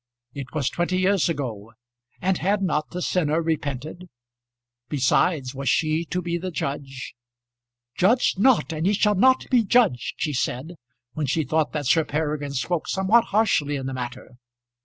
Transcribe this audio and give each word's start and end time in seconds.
It 0.33 0.47
was 0.51 0.67
twenty 0.71 0.97
years 0.97 1.29
ago, 1.29 1.73
and 2.23 2.39
had 2.39 2.63
not 2.63 2.89
the 2.89 3.03
sinner 3.03 3.39
repented? 3.39 4.09
Besides, 4.89 5.53
was 5.53 5.69
she 5.69 6.05
to 6.05 6.23
be 6.23 6.39
the 6.39 6.49
judge? 6.49 7.13
"Judge 7.95 8.33
not, 8.39 8.73
and 8.73 8.87
ye 8.87 8.93
shall 8.93 9.13
not 9.13 9.45
be 9.51 9.63
judged," 9.63 10.15
she 10.17 10.33
said, 10.33 10.73
when 11.13 11.27
she 11.27 11.43
thought 11.43 11.71
that 11.73 11.85
Sir 11.85 12.03
Peregrine 12.03 12.53
spoke 12.53 12.87
somewhat 12.87 13.25
harshly 13.25 13.75
in 13.75 13.85
the 13.85 13.93
matter. 13.93 14.37